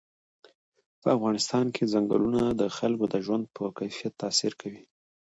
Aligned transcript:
په 1.01 1.07
افغانستان 1.17 1.65
کې 1.75 1.83
چنګلونه 1.91 2.41
د 2.61 2.63
خلکو 2.77 3.05
د 3.13 3.15
ژوند 3.25 3.43
په 3.55 3.63
کیفیت 3.79 4.13
تاثیر 4.23 4.53
کوي. 4.61 4.81